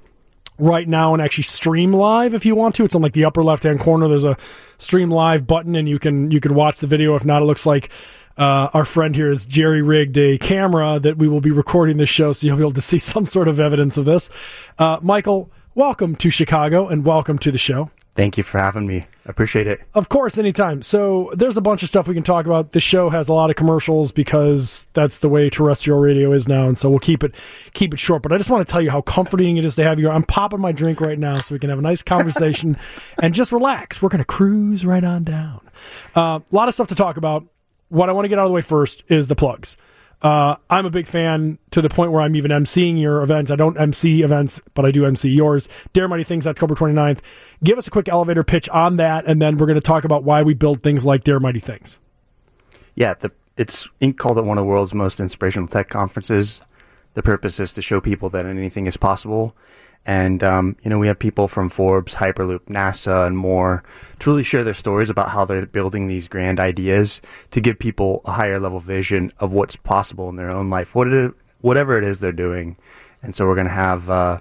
[0.59, 2.83] right now and actually stream live if you want to.
[2.83, 4.07] It's on like the upper left hand corner.
[4.07, 4.37] There's a
[4.77, 7.15] stream live button, and you can you can watch the video.
[7.15, 7.89] If not, it looks like
[8.39, 12.09] uh, our friend here has jerry rigged a camera that we will be recording this
[12.09, 14.29] show, so you'll be able to see some sort of evidence of this.
[14.79, 17.91] Uh, Michael, welcome to Chicago and welcome to the show.
[18.15, 18.97] Thank you for having me.
[18.97, 19.81] I appreciate it.
[19.93, 20.81] Of course, anytime.
[20.81, 22.73] So there's a bunch of stuff we can talk about.
[22.73, 26.67] The show has a lot of commercials because that's the way terrestrial radio is now,
[26.67, 27.35] and so we'll keep it
[27.73, 28.23] keep it short.
[28.23, 30.09] But I just want to tell you how comforting it is to have you.
[30.09, 32.77] I'm popping my drink right now so we can have a nice conversation
[33.21, 34.01] and just relax.
[34.01, 35.61] We're going to cruise right on down.
[36.15, 37.45] Uh, a lot of stuff to talk about.
[37.89, 39.75] What I want to get out of the way first is the plugs.
[40.21, 43.49] Uh, I'm a big fan to the point where I'm even emceeing your event.
[43.49, 45.69] I don't MC events, but I do MC yours.
[45.93, 47.19] Dare Mighty Things, October 29th.
[47.63, 50.23] Give us a quick elevator pitch on that, and then we're going to talk about
[50.23, 51.99] why we build things like Dare Mighty Things.
[52.95, 54.17] Yeah, the, it's Inc.
[54.17, 56.59] called it one of the world's most inspirational tech conferences.
[57.13, 59.55] The purpose is to show people that anything is possible.
[60.09, 63.83] And, um, you know, we have people from Forbes, Hyperloop, NASA, and more
[64.17, 68.21] to really share their stories about how they're building these grand ideas to give people
[68.25, 72.03] a higher level vision of what's possible in their own life, what it, whatever it
[72.03, 72.75] is they're doing.
[73.21, 74.39] And so we're going to have uh,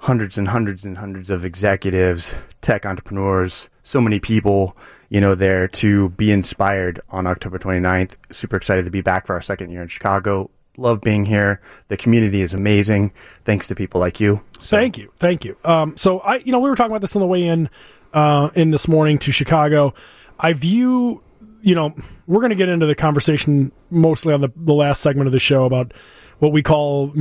[0.00, 4.76] hundreds and hundreds and hundreds of executives, tech entrepreneurs, so many people,
[5.08, 8.18] you know, there to be inspired on October 29th.
[8.30, 10.50] Super excited to be back for our second year in Chicago.
[10.76, 11.60] Love being here.
[11.88, 13.12] The community is amazing.
[13.44, 14.40] Thanks to people like you.
[14.58, 15.56] So- Thank you, thank you.
[15.64, 17.68] Um, so I, you know, we were talking about this on the way in,
[18.12, 19.94] uh, in this morning to Chicago.
[20.40, 21.22] I view,
[21.62, 21.94] you know,
[22.26, 25.38] we're going to get into the conversation mostly on the the last segment of the
[25.38, 25.92] show about
[26.38, 27.12] what we call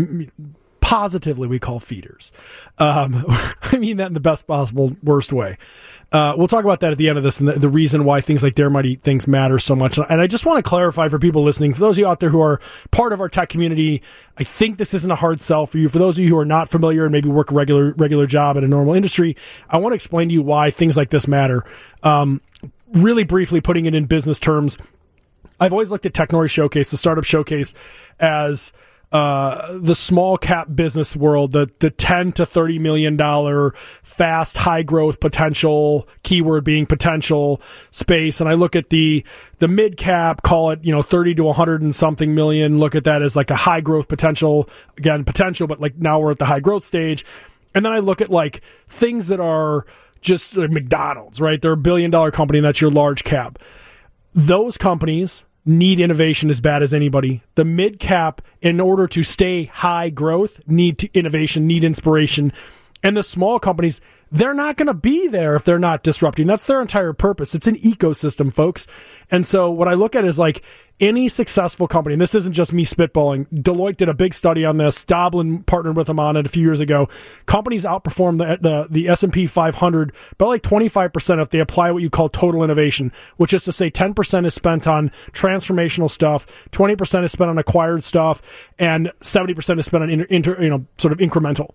[0.83, 2.33] positively we call feeders.
[2.77, 3.25] Um,
[3.61, 5.57] I mean that in the best possible worst way.
[6.11, 8.19] Uh, we'll talk about that at the end of this and the, the reason why
[8.19, 9.97] things like Dare Mighty things matter so much.
[9.97, 12.29] And I just want to clarify for people listening, for those of you out there
[12.29, 12.59] who are
[12.91, 14.03] part of our tech community,
[14.37, 15.87] I think this isn't a hard sell for you.
[15.87, 18.57] For those of you who are not familiar and maybe work a regular regular job
[18.57, 19.37] in a normal industry,
[19.69, 21.63] I want to explain to you why things like this matter.
[22.03, 22.41] Um,
[22.91, 24.77] really briefly, putting it in business terms,
[25.59, 27.73] I've always looked at Technori Showcase, the startup showcase,
[28.19, 28.73] as
[29.13, 34.81] uh, the small cap business world, the the ten to thirty million dollar fast high
[34.81, 39.23] growth potential keyword being potential space, and I look at the
[39.59, 42.79] the mid cap, call it you know thirty to one hundred and something million.
[42.79, 46.31] Look at that as like a high growth potential again potential, but like now we're
[46.31, 47.23] at the high growth stage,
[47.75, 49.85] and then I look at like things that are
[50.21, 51.61] just like McDonald's, right?
[51.61, 53.59] They're a billion dollar company, and that's your large cap
[54.35, 57.41] those companies need innovation as bad as anybody.
[57.55, 62.51] The mid cap, in order to stay high growth, need to innovation, need inspiration.
[63.01, 66.47] And the small companies, they're not going to be there if they're not disrupting.
[66.47, 67.53] That's their entire purpose.
[67.53, 68.87] It's an ecosystem, folks.
[69.29, 70.63] And so what I look at is like
[70.99, 73.47] any successful company, and this isn't just me spitballing.
[73.49, 75.03] Deloitte did a big study on this.
[75.03, 77.09] Doblin partnered with them on it a few years ago.
[77.45, 81.59] Companies outperform the the, the S and P 500 by like 25 percent if they
[81.59, 85.09] apply what you call total innovation, which is to say 10 percent is spent on
[85.31, 88.41] transformational stuff, 20 percent is spent on acquired stuff,
[88.77, 91.71] and 70 percent is spent on inter, inter, you know sort of incremental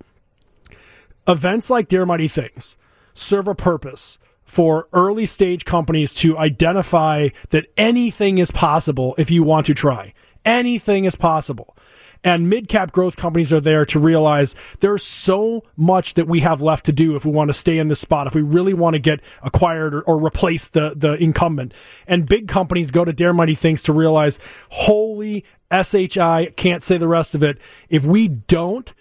[1.27, 2.77] events like Dare Mighty Things
[3.15, 9.43] serve a purpose for early stage companies to identify that anything is possible if you
[9.43, 10.15] want to try.
[10.43, 11.77] Anything is possible.
[12.25, 16.63] And mid cap growth companies are there to realize there's so much that we have
[16.63, 18.95] left to do if we want to stay in this spot, if we really want
[18.95, 21.75] to get acquired or, or replace the, the incumbent.
[22.07, 27.07] And big companies go to Dare Mighty Things to realize, holy SHI, can't say the
[27.07, 27.59] rest of it.
[27.91, 28.93] If we don't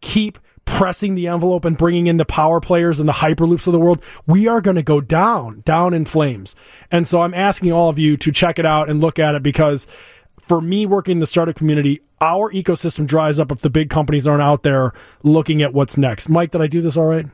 [0.00, 3.78] keep pressing the envelope and bringing in the power players and the hyperloops of the
[3.80, 6.54] world, we are going to go down, down in flames.
[6.90, 9.42] And so I'm asking all of you to check it out and look at it
[9.42, 9.86] because
[10.40, 14.26] for me working in the startup community, our ecosystem dries up if the big companies
[14.28, 16.28] aren't out there looking at what's next.
[16.28, 17.26] Mike, did I do this all right?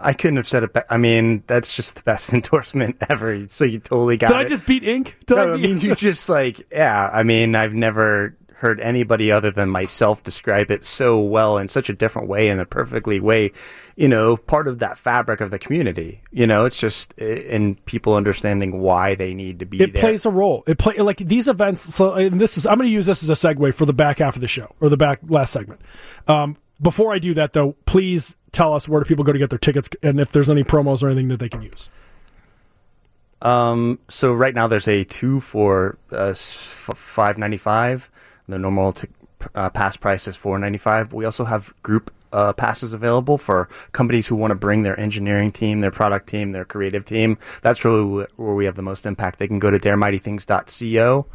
[0.00, 0.72] I couldn't have said it.
[0.72, 3.46] Be- I mean, that's just the best endorsement ever.
[3.48, 4.38] So you totally got did it.
[4.38, 5.14] Did I just beat Inc.?
[5.26, 7.10] Did no, I, beat- I mean, you just like, yeah.
[7.12, 11.88] I mean, I've never heard anybody other than myself describe it so well in such
[11.88, 13.52] a different way in a perfectly way
[13.94, 16.20] you know part of that fabric of the community.
[16.32, 20.00] You know it's just in people understanding why they need to be it there.
[20.00, 20.64] plays a role.
[20.66, 23.30] It play like these events so and this is i'm going to use this as
[23.30, 25.80] a segue for the back half of the show or the back last segment.
[26.26, 29.50] Um, before i do that though please tell us where do people go to get
[29.50, 31.88] their tickets and if there's any promos or anything that they can use.
[33.40, 38.10] Um, so right now there's a two for uh, five ninety five
[38.48, 39.08] the normal t-
[39.54, 41.12] uh, pass price is four ninety five.
[41.12, 45.52] We also have group uh, passes available for companies who want to bring their engineering
[45.52, 47.38] team, their product team, their creative team.
[47.62, 49.38] That's really where we have the most impact.
[49.38, 51.26] They can go to daremightythings.co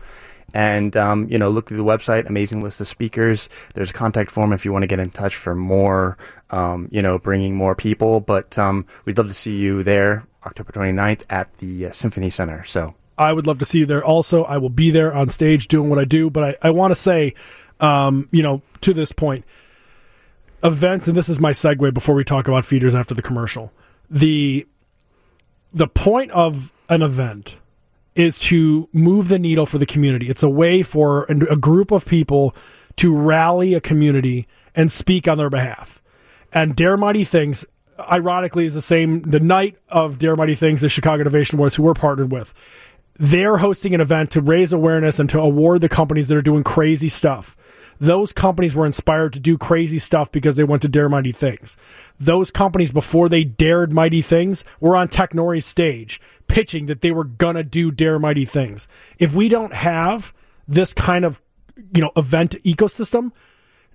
[0.54, 2.28] and um, you know look through the website.
[2.28, 3.50] Amazing list of speakers.
[3.74, 6.18] There's a contact form if you want to get in touch for more.
[6.50, 8.20] Um, you know, bringing more people.
[8.20, 12.64] But um, we'd love to see you there, October 29th at the uh, Symphony Center.
[12.64, 14.04] So I would love to see you there.
[14.04, 16.30] Also, I will be there on stage doing what I do.
[16.30, 17.34] But I, I want to say,
[17.80, 19.46] um, you know, to this point,
[20.64, 23.72] events, and this is my segue before we talk about feeders after the commercial.
[24.10, 24.68] The
[25.74, 27.56] the point of an event
[28.16, 30.30] is to move the needle for the community.
[30.30, 32.56] It's a way for a group of people
[32.98, 36.00] to rally a community and speak on their behalf.
[36.52, 37.66] And Dare Mighty Things,
[38.00, 41.84] ironically, is the same the night of Dare Mighty Things, the Chicago Innovation Awards, who
[41.84, 42.54] we're partnered with
[43.20, 46.64] they're hosting an event to raise awareness and to award the companies that are doing
[46.64, 47.56] crazy stuff.
[48.00, 51.78] Those companies were inspired to do crazy stuff because they went to Dare Mighty Things.
[52.20, 57.24] Those companies, before they dared Mighty Things, were on Technori's stage pitching that they were
[57.24, 58.88] going to do Dare Mighty Things.
[59.20, 60.34] If we don't have
[60.68, 61.42] this kind of
[61.94, 63.32] you know event ecosystem,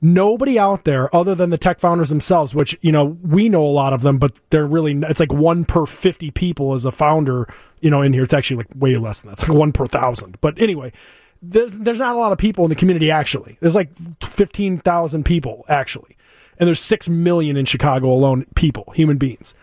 [0.01, 3.67] nobody out there other than the tech founders themselves which you know we know a
[3.67, 7.53] lot of them but they're really it's like one per 50 people as a founder
[7.81, 9.41] you know in here it's actually like way less than that.
[9.41, 10.39] It's like one per thousand.
[10.41, 10.93] But anyway
[11.41, 13.59] there's not a lot of people in the community actually.
[13.61, 16.17] There's like 15000 people actually.
[16.59, 19.55] And there's 6 million in chicago alone people human beings.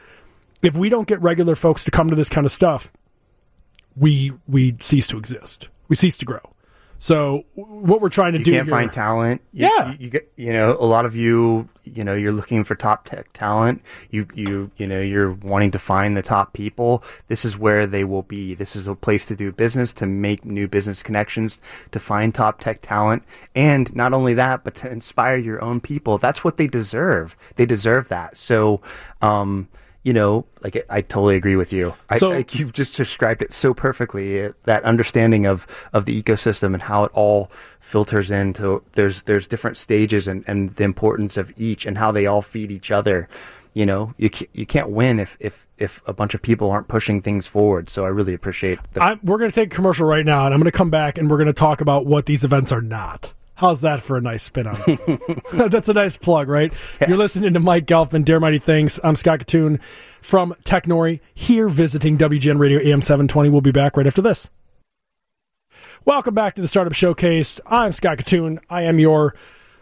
[0.61, 2.91] If we don't get regular folks to come to this kind of stuff
[3.95, 5.69] we we cease to exist.
[5.87, 6.41] We cease to grow
[7.05, 9.41] so what we're trying to you do, you can't here, find talent.
[9.53, 12.63] You, yeah, you, you, get you know a lot of you you know you're looking
[12.63, 13.83] for top tech talent.
[14.09, 17.03] You you you know you're wanting to find the top people.
[17.27, 18.55] This is where they will be.
[18.55, 22.59] This is a place to do business, to make new business connections, to find top
[22.59, 23.21] tech talent,
[23.53, 26.17] and not only that, but to inspire your own people.
[26.17, 27.35] That's what they deserve.
[27.55, 28.35] They deserve that.
[28.35, 28.81] So.
[29.21, 29.67] Um,
[30.05, 31.95] you know, like I totally agree with you.
[32.17, 34.37] So, I, I, you've just described it so perfectly.
[34.37, 39.47] It, that understanding of of the ecosystem and how it all filters into there's there's
[39.47, 43.27] different stages and and the importance of each and how they all feed each other.
[43.73, 46.87] You know, you can't, you can't win if if if a bunch of people aren't
[46.87, 47.89] pushing things forward.
[47.89, 48.77] So I really appreciate.
[48.93, 50.91] The- I, we're going to take a commercial right now, and I'm going to come
[50.91, 53.33] back and we're going to talk about what these events are not.
[53.55, 55.43] How's that for a nice spin on it?
[55.71, 56.73] That's a nice plug, right?
[56.99, 57.07] Yes.
[57.07, 58.99] You're listening to Mike Gelphman, Dare Mighty Things.
[59.01, 59.81] I'm Scott Kitun
[60.21, 63.49] from Technori here visiting WGN Radio AM 720.
[63.49, 64.49] We'll be back right after this.
[66.03, 67.61] Welcome back to the Startup Showcase.
[67.65, 68.59] I'm Scott Kitun.
[68.69, 69.35] I am your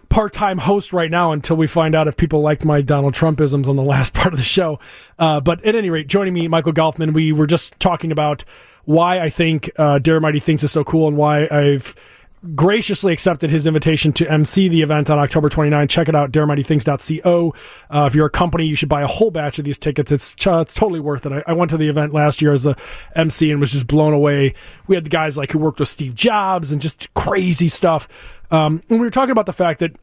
[0.08, 3.76] part-time host right now until we find out if people liked my Donald Trumpisms on
[3.76, 4.80] the last part of the show.
[5.18, 8.44] Uh, but at any rate, joining me, Michael Gelphman, we were just talking about
[8.86, 11.96] why I think uh, Dare Mighty Things is so cool and why I've
[12.56, 15.88] graciously accepted his invitation to MC the event on October 29.
[15.88, 17.54] Check it out, daremightythings.co.
[17.90, 20.12] Uh, if you're a company, you should buy a whole batch of these tickets.
[20.12, 21.32] It's it's totally worth it.
[21.32, 22.76] I, I, went to the event last year as a
[23.16, 24.54] MC and was just blown away.
[24.88, 28.08] We had the guys like who worked with Steve Jobs and just crazy stuff.
[28.52, 29.96] Um, and we were talking about the fact that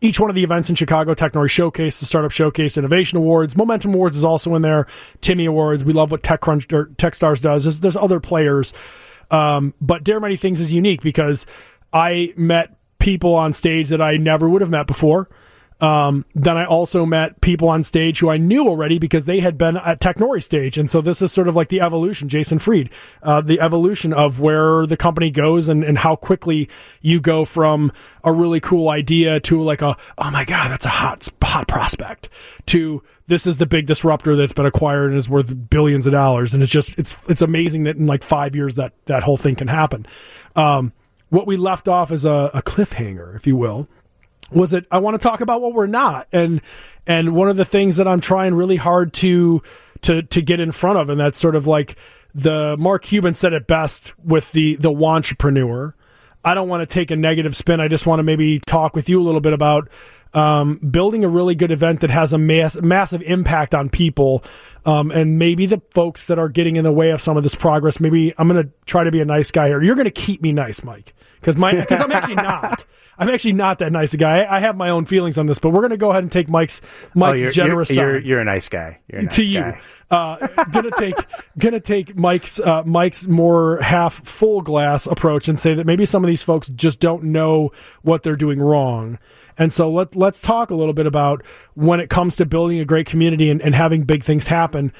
[0.00, 3.94] each one of the events in Chicago, Technori Showcase, the Startup Showcase, Innovation Awards, Momentum
[3.94, 4.86] Awards is also in there,
[5.20, 5.84] Timmy Awards.
[5.84, 7.64] We love what TechCrunch or TechStars does.
[7.64, 8.72] There's, there's other players.
[9.30, 11.46] Um, but Dare Mighty Things is unique because
[11.92, 15.28] I met people on stage that I never would have met before.
[15.80, 19.58] Um, then I also met people on stage who I knew already because they had
[19.58, 20.78] been at Technori stage.
[20.78, 22.90] And so this is sort of like the evolution, Jason Fried,
[23.22, 26.68] uh, the evolution of where the company goes and, and how quickly
[27.00, 30.90] you go from a really cool idea to like a, oh my God, that's a
[30.90, 32.28] hot, hot prospect
[32.66, 36.54] to this is the big disruptor that's been acquired and is worth billions of dollars.
[36.54, 39.56] And it's just, it's, it's amazing that in like five years that, that whole thing
[39.56, 40.06] can happen.
[40.56, 40.92] Um,
[41.30, 43.88] what we left off as a, a cliffhanger, if you will,
[44.50, 46.60] was that I want to talk about what we're not and
[47.06, 49.62] and one of the things that I'm trying really hard to
[50.02, 51.96] to to get in front of and that's sort of like
[52.34, 55.94] the Mark Cuban said it best with the the entrepreneur.
[56.44, 57.80] I don't want to take a negative spin.
[57.80, 59.88] I just want to maybe talk with you a little bit about
[60.34, 64.44] um, building a really good event that has a mass, massive impact on people,
[64.84, 67.54] um, and maybe the folks that are getting in the way of some of this
[67.54, 68.00] progress.
[68.00, 69.82] Maybe I'm going to try to be a nice guy here.
[69.82, 72.84] You're going to keep me nice, Mike, because my because I'm actually not.
[73.16, 74.44] I'm actually not that nice a guy.
[74.44, 76.48] I, have my own feelings on this, but we're going to go ahead and take
[76.48, 76.80] Mike's
[77.14, 78.02] Mike's oh, you're, generous you're, side.
[78.02, 78.98] You're, you're, a nice guy.
[79.12, 79.74] A nice to you.
[80.10, 81.14] Uh, gonna take
[81.58, 86.22] gonna take Mike's uh, Mike's more half full glass approach and say that maybe some
[86.24, 87.70] of these folks just don't know
[88.02, 89.18] what they're doing wrong.
[89.58, 91.42] And so let let's talk a little bit about
[91.74, 94.92] when it comes to building a great community and, and having big things happen,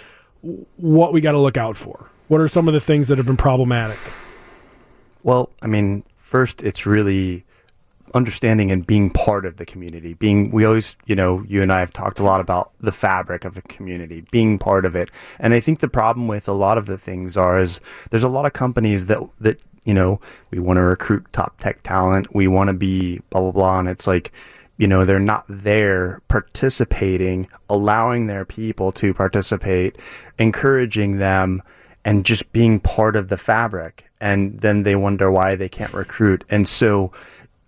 [0.77, 2.09] what we got to look out for.
[2.29, 3.99] What are some of the things that have been problematic?
[5.23, 7.45] Well, I mean, first, it's really
[8.15, 10.15] understanding and being part of the community.
[10.15, 13.45] Being, we always, you know, you and I have talked a lot about the fabric
[13.45, 15.11] of a community, being part of it.
[15.39, 18.29] And I think the problem with a lot of the things are is there's a
[18.29, 20.21] lot of companies that, that, you know,
[20.51, 22.35] we want to recruit top tech talent.
[22.35, 23.79] We want to be blah, blah, blah.
[23.81, 24.33] And it's like,
[24.77, 29.97] you know, they're not there participating, allowing their people to participate,
[30.39, 31.63] encouraging them
[32.05, 34.11] and just being part of the fabric.
[34.21, 36.45] And then they wonder why they can't recruit.
[36.49, 37.13] And so,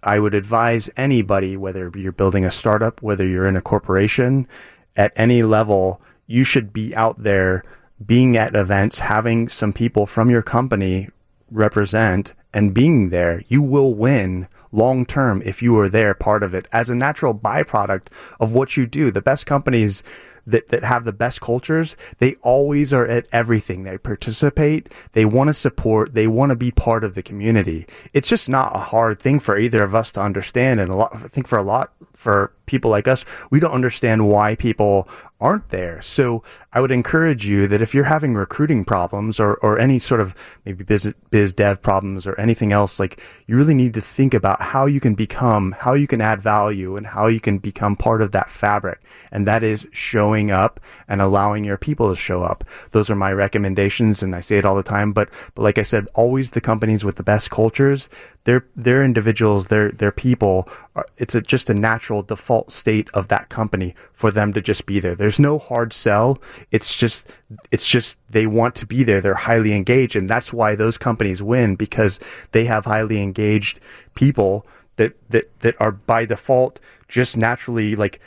[0.02, 4.46] I would advise anybody, whether you're building a startup, whether you're in a corporation,
[4.94, 7.64] at any level, you should be out there
[8.04, 11.08] being at events, having some people from your company
[11.50, 13.42] represent and being there.
[13.48, 17.34] You will win long term if you are there part of it as a natural
[17.34, 18.08] byproduct
[18.40, 19.10] of what you do.
[19.10, 20.02] The best companies
[20.46, 23.82] that, that have the best cultures, they always are at everything.
[23.82, 24.92] They participate.
[25.12, 26.14] They want to support.
[26.14, 27.86] They want to be part of the community.
[28.14, 30.80] It's just not a hard thing for either of us to understand.
[30.80, 34.28] And a lot, I think for a lot, for people like us, we don't understand
[34.28, 36.00] why people aren't there.
[36.00, 40.20] So I would encourage you that if you're having recruiting problems or, or any sort
[40.20, 44.32] of maybe biz, biz dev problems or anything else, like you really need to think
[44.32, 47.96] about how you can become, how you can add value and how you can become
[47.96, 49.00] part of that fabric.
[49.30, 52.64] And that is showing up and allowing your people to show up.
[52.92, 54.22] Those are my recommendations.
[54.22, 55.12] And I say it all the time.
[55.12, 58.08] But, but like I said, always the companies with the best cultures,
[58.46, 60.68] they're, they're individuals, they're, they're people.
[60.94, 64.86] Uh, it's a, just a natural default state of that company for them to just
[64.86, 65.16] be there.
[65.16, 66.38] There's no hard sell.
[66.70, 67.28] It's just,
[67.72, 69.20] it's just they want to be there.
[69.20, 70.14] They're highly engaged.
[70.14, 72.20] And that's why those companies win because
[72.52, 73.80] they have highly engaged
[74.14, 78.20] people that, that, that are by default just naturally like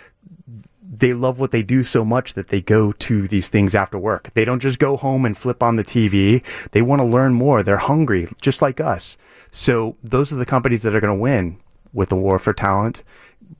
[0.91, 4.31] they love what they do so much that they go to these things after work.
[4.33, 6.43] They don't just go home and flip on the TV.
[6.71, 7.63] They want to learn more.
[7.63, 9.15] They're hungry, just like us.
[9.51, 11.57] So those are the companies that are going to win
[11.93, 13.03] with the war for talent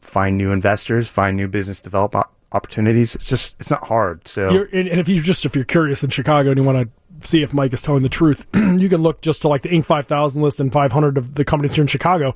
[0.01, 3.15] find new investors, find new business development opportunities.
[3.15, 4.27] It's just it's not hard.
[4.27, 7.27] So you're, and, if you just if you're curious in Chicago and you want to
[7.27, 9.85] see if Mike is telling the truth, you can look just to like the Inc.
[9.85, 12.33] 5000 list and 500 of the companies here in Chicago.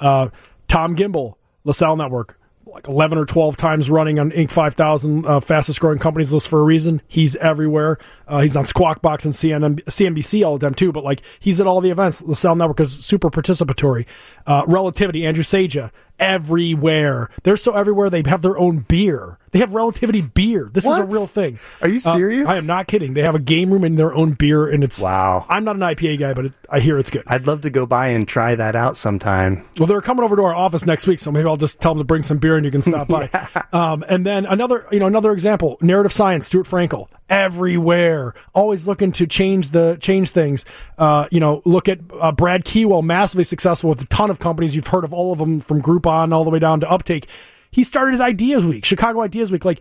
[0.00, 0.28] Uh,
[0.68, 4.50] Tom Gimbel, LaSalle Network, like 11 or 12 times running on Inc.
[4.50, 7.00] 5000 uh, fastest growing companies list for a reason.
[7.06, 7.98] He's everywhere.
[8.26, 11.60] Uh, he's on Squawk Box and CNN, CNBC all the time too, but like he's
[11.60, 12.22] at all the events.
[12.22, 14.04] LaSalle Network is super participatory.
[14.46, 17.30] Uh, Relativity, Andrew Sieja, everywhere.
[17.42, 18.10] They're so everywhere.
[18.10, 19.38] They have their own beer.
[19.52, 20.68] They have relativity beer.
[20.70, 21.58] This is a real thing.
[21.80, 22.46] Are you Uh, serious?
[22.46, 23.14] I am not kidding.
[23.14, 25.46] They have a game room and their own beer, and it's Wow.
[25.48, 27.22] I'm not an IPA guy, but it, I hear it's good.
[27.26, 29.64] I'd love to go by and try that out sometime.
[29.78, 32.00] Well, they're coming over to our office next week, so maybe I'll just tell them
[32.00, 33.30] to bring some beer and you can stop by.
[33.72, 36.46] Um, and then another, you know, another example: narrative science.
[36.48, 40.64] Stuart Frankel, everywhere, always looking to change the change things.
[40.98, 44.76] Uh, you know, look at uh, Brad Keywell, massively successful with a ton of companies.
[44.76, 47.28] You've heard of all of them from Groupon all the way down to Uptake.
[47.70, 49.64] He started his Ideas Week, Chicago Ideas Week.
[49.64, 49.80] Like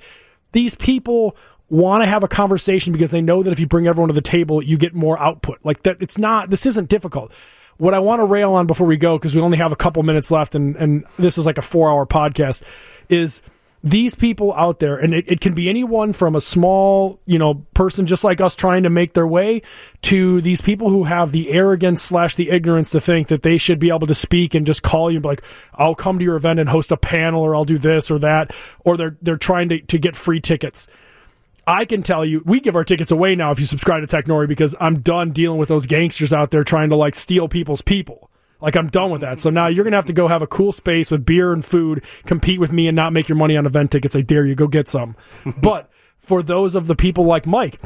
[0.52, 1.36] these people
[1.70, 4.22] want to have a conversation because they know that if you bring everyone to the
[4.22, 5.60] table, you get more output.
[5.64, 6.50] Like that, it's not.
[6.50, 7.32] This isn't difficult.
[7.78, 10.02] What I want to rail on before we go, because we only have a couple
[10.04, 12.62] minutes left, and and this is like a four hour podcast,
[13.10, 13.42] is
[13.86, 17.66] these people out there, and it, it can be anyone from a small, you know,
[17.76, 19.62] person just like us trying to make their way
[20.02, 23.78] to these people who have the arrogance slash the ignorance to think that they should
[23.78, 25.44] be able to speak and just call you and be like,
[25.76, 28.52] I'll come to your event and host a panel or I'll do this or that,
[28.80, 30.88] or they're they're trying to, to get free tickets.
[31.68, 34.48] I can tell you, we give our tickets away now if you subscribe to Technori
[34.48, 38.32] because I'm done dealing with those gangsters out there trying to like steal people's people.
[38.62, 39.40] Like I'm done with that.
[39.40, 42.04] So now you're gonna have to go have a cool space with beer and food,
[42.26, 44.16] compete with me, and not make your money on event tickets.
[44.16, 45.16] I dare you, go get some.
[45.62, 47.80] but for those of the people like Mike,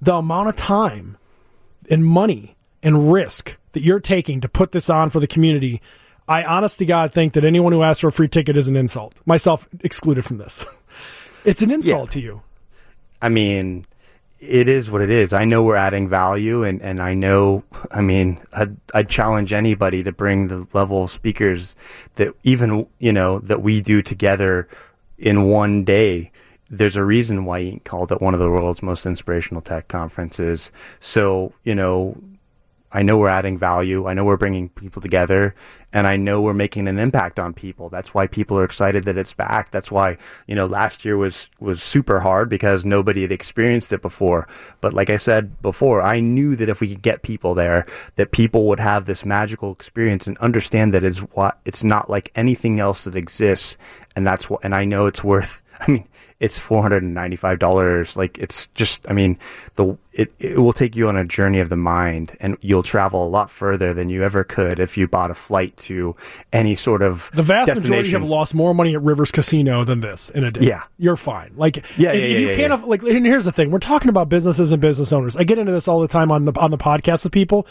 [0.00, 1.16] the amount of time
[1.88, 5.80] and money and risk that you're taking to put this on for the community,
[6.28, 8.76] I honest to God think that anyone who asks for a free ticket is an
[8.76, 9.14] insult.
[9.26, 10.66] Myself excluded from this.
[11.44, 12.42] it's an insult to you.
[13.20, 13.86] I mean,
[14.46, 15.32] it is what it is.
[15.32, 20.02] I know we're adding value, and, and I know, I mean, I'd, I'd challenge anybody
[20.02, 21.74] to bring the level of speakers
[22.16, 24.68] that even, you know, that we do together
[25.18, 26.30] in one day.
[26.70, 27.84] There's a reason why Inc.
[27.84, 30.70] called it one of the world's most inspirational tech conferences.
[30.98, 32.16] So, you know,
[32.94, 34.06] I know we're adding value.
[34.06, 35.56] I know we're bringing people together
[35.92, 37.88] and I know we're making an impact on people.
[37.88, 39.72] That's why people are excited that it's back.
[39.72, 44.00] That's why, you know, last year was, was super hard because nobody had experienced it
[44.00, 44.46] before.
[44.80, 48.30] But like I said before, I knew that if we could get people there, that
[48.30, 52.78] people would have this magical experience and understand that it's what, it's not like anything
[52.78, 53.76] else that exists.
[54.14, 56.08] And that's what, and I know it's worth, I mean,
[56.40, 58.16] it's four hundred and ninety five dollars.
[58.16, 59.38] Like it's just, I mean,
[59.76, 63.26] the it it will take you on a journey of the mind, and you'll travel
[63.26, 66.16] a lot further than you ever could if you bought a flight to
[66.52, 70.28] any sort of The vast majority have lost more money at Rivers Casino than this
[70.30, 70.66] in a day.
[70.66, 70.82] Yeah.
[70.98, 71.52] you're fine.
[71.56, 72.74] Like, Yeah, if, yeah, if yeah, you yeah, can't, yeah.
[72.74, 75.36] aff- like, and here's the thing: we're talking about businesses and business owners.
[75.36, 77.66] I get into this all the time on the on the podcast with people.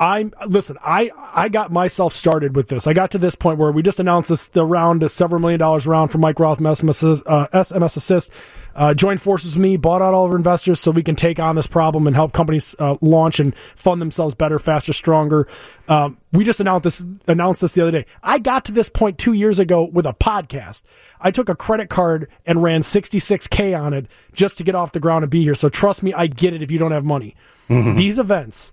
[0.00, 0.78] I'm listen.
[0.82, 2.86] I I got myself started with this.
[2.86, 5.60] I got to this point where we just announced this the round, a several million
[5.60, 8.32] dollars round for Mike Roth SMS, Assist- uh, SMS Assist.
[8.74, 11.38] Uh, joined forces with me, bought out all of our investors so we can take
[11.38, 15.46] on this problem and help companies uh, launch and fund themselves better, faster, stronger.
[15.86, 18.06] Um, we just announced this announced this the other day.
[18.22, 20.80] I got to this point two years ago with a podcast.
[21.20, 25.00] I took a credit card and ran 66k on it just to get off the
[25.00, 25.54] ground and be here.
[25.54, 26.62] So trust me, I get it.
[26.62, 27.36] If you don't have money,
[27.68, 28.72] these events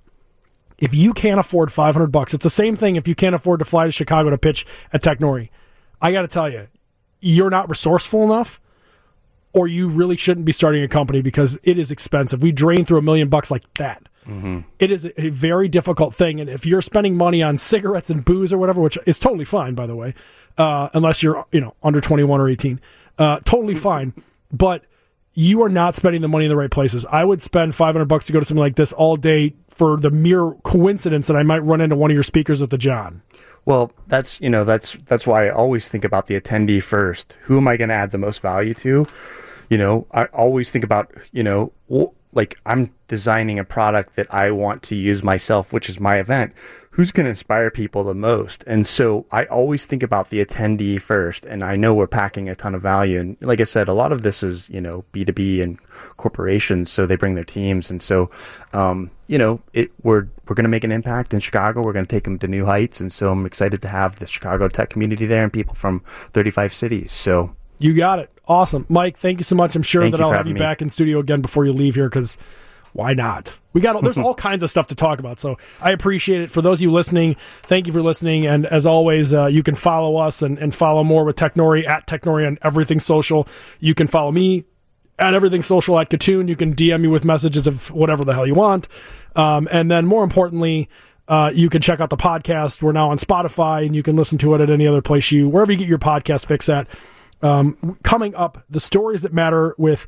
[0.78, 3.66] if you can't afford 500 bucks, it's the same thing if you can't afford to
[3.66, 5.50] fly to Chicago to pitch at Technori.
[6.02, 6.68] I got to tell you,
[7.20, 8.62] you're not resourceful enough
[9.54, 12.44] or you really shouldn't be starting a company because it is expensive.
[12.44, 14.08] We drain through a million bucks like that.
[14.78, 16.40] It is a very difficult thing.
[16.40, 19.74] And if you're spending money on cigarettes and booze or whatever, which is totally fine,
[19.74, 20.14] by the way,
[20.58, 22.80] uh, unless you're, you know, under 21 or 18,
[23.18, 24.14] uh, totally fine.
[24.52, 24.84] But
[25.38, 27.06] you are not spending the money in the right places.
[27.12, 30.10] I would spend 500 bucks to go to something like this all day for the
[30.10, 33.22] mere coincidence that I might run into one of your speakers at the John.
[33.64, 37.38] Well, that's you know that's that's why I always think about the attendee first.
[37.42, 39.06] Who am I going to add the most value to?
[39.70, 41.72] You know, I always think about you know
[42.34, 46.54] like I'm designing a product that I want to use myself, which is my event.
[46.98, 48.64] Who's going to inspire people the most?
[48.66, 51.46] And so I always think about the attendee first.
[51.46, 53.20] And I know we're packing a ton of value.
[53.20, 55.78] And like I said, a lot of this is you know B two B and
[56.18, 57.92] corporations, so they bring their teams.
[57.92, 58.32] And so,
[58.74, 61.84] um, you know, it we're we're going to make an impact in Chicago.
[61.84, 63.00] We're going to take them to new heights.
[63.00, 66.00] And so I'm excited to have the Chicago tech community there and people from
[66.34, 67.12] 35 cities.
[67.12, 68.32] So You got it.
[68.48, 68.88] Awesome.
[68.90, 69.76] Mike, thank you so much.
[69.76, 70.60] I'm sure Thank that I'll have you me.
[70.60, 72.40] back in studio again before you leave here because
[72.94, 73.58] why not?
[73.74, 75.40] We got there's all kinds of stuff to talk about.
[75.40, 76.52] So I appreciate it.
[76.52, 78.46] For those of you listening, thank you for listening.
[78.46, 82.08] And as always, uh, you can follow us and, and follow more with Technori at
[82.08, 83.48] Technori on everything social.
[83.80, 84.66] You can follow me
[85.20, 86.48] at everything social at Kitun.
[86.48, 88.88] You can DM me with messages of whatever the hell you want.
[89.36, 90.90] Um, and then more importantly,
[91.28, 92.82] uh, you can check out the podcast.
[92.82, 95.50] We're now on Spotify and you can listen to it at any other place you,
[95.50, 96.88] wherever you get your podcast fix at.
[97.42, 100.08] Um, coming up, the stories that matter with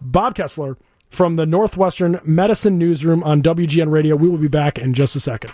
[0.00, 0.76] Bob Kessler
[1.10, 4.16] from the Northwestern Medicine Newsroom on WGN Radio.
[4.16, 5.52] We will be back in just a second.